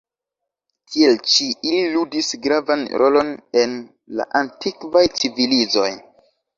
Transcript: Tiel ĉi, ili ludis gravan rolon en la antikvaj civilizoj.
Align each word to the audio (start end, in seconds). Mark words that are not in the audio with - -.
Tiel 0.93 1.19
ĉi, 1.33 1.49
ili 1.73 1.83
ludis 1.97 2.33
gravan 2.47 2.87
rolon 3.05 3.31
en 3.65 3.79
la 4.19 4.31
antikvaj 4.45 5.09
civilizoj. 5.23 5.91